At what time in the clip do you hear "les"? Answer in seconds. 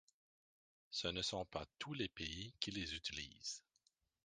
1.93-2.09, 2.71-2.95